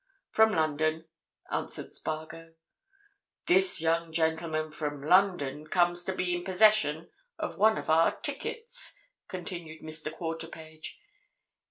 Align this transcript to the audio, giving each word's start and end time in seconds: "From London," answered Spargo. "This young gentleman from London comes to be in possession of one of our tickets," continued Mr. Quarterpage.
"From 0.31 0.51
London," 0.53 1.05
answered 1.51 1.91
Spargo. 1.91 2.55
"This 3.45 3.79
young 3.79 4.11
gentleman 4.11 4.71
from 4.71 5.03
London 5.03 5.67
comes 5.67 6.03
to 6.05 6.13
be 6.15 6.33
in 6.35 6.43
possession 6.43 7.11
of 7.37 7.59
one 7.59 7.77
of 7.77 7.87
our 7.87 8.13
tickets," 8.19 8.99
continued 9.27 9.83
Mr. 9.83 10.11
Quarterpage. 10.11 10.97